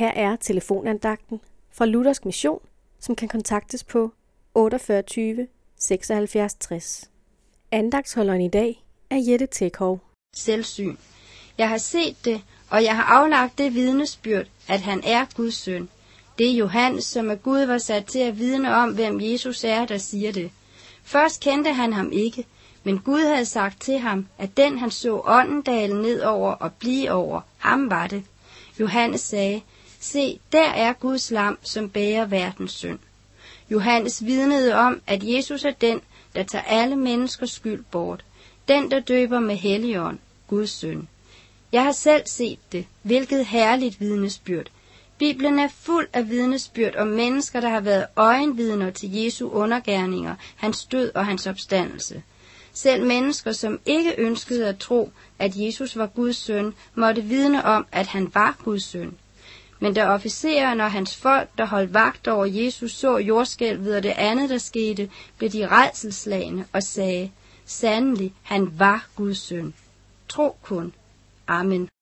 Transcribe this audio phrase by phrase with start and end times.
[0.00, 1.40] Her er telefonandagten
[1.72, 2.60] fra Luthersk Mission,
[3.00, 4.12] som kan kontaktes på
[4.54, 5.46] 48
[5.78, 7.10] 76 60.
[7.70, 10.00] Andagtsholderen i dag er Jette Tekhov.
[10.36, 10.96] Selvsyn.
[11.58, 15.88] Jeg har set det, og jeg har aflagt det vidnesbyrd, at han er Guds søn.
[16.38, 19.84] Det er Johannes, som af Gud var sat til at vidne om, hvem Jesus er,
[19.84, 20.50] der siger det.
[21.02, 22.46] Først kendte han ham ikke,
[22.84, 26.72] men Gud havde sagt til ham, at den han så ånden dale ned over og
[26.72, 28.24] blive over, ham var det.
[28.80, 29.62] Johannes sagde,
[30.00, 32.98] se, der er Guds lam, som bærer verdens synd.
[33.70, 36.00] Johannes vidnede om, at Jesus er den,
[36.34, 38.24] der tager alle menneskers skyld bort.
[38.68, 41.08] Den, der døber med helligånd, Guds søn.
[41.72, 44.66] Jeg har selv set det, hvilket herligt vidnesbyrd.
[45.18, 50.84] Bibelen er fuld af vidnesbyrd om mennesker, der har været øjenvidner til Jesu undergærninger, hans
[50.84, 52.22] død og hans opstandelse.
[52.72, 57.86] Selv mennesker, som ikke ønskede at tro, at Jesus var Guds søn, måtte vidne om,
[57.92, 59.16] at han var Guds søn.
[59.80, 64.14] Men da officeren og hans folk, der holdt vagt over Jesus, så jordskælvet og det
[64.16, 67.30] andet, der skete, blev de redselslagende og sagde,
[67.66, 69.74] sandelig, han var Guds søn.
[70.28, 70.94] Tro kun.
[71.46, 71.90] Amen.